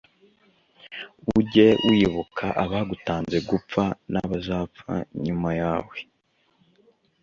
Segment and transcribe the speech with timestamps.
[1.39, 4.93] ujye wibuka abagutanze gupfa, n'abazapfa
[5.25, 5.95] nyuma yawe